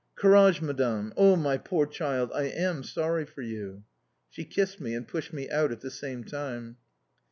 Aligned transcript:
Courage, 0.15 0.61
Madame. 0.63 1.13
Oh, 1.15 1.35
my 1.35 1.59
poor 1.59 1.85
child, 1.85 2.31
I 2.33 2.45
am 2.45 2.81
sorry 2.81 3.23
for 3.23 3.43
you!" 3.43 3.83
She 4.31 4.43
kissed 4.45 4.81
me, 4.81 4.95
and 4.95 5.07
pushed 5.07 5.31
me 5.31 5.47
out 5.51 5.71
at 5.71 5.81
the 5.81 5.91
same 5.91 6.23
time. 6.23 6.77